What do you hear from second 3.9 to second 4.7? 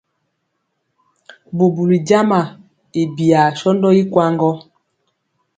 i kwaŋ gɔ.